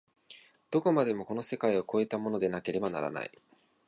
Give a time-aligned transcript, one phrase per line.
[0.71, 3.31] どこまでもこの世界を越えたものでなければならない。